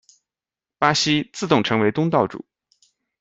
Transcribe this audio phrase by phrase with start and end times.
[0.79, 2.43] 巴西自动成为东道主。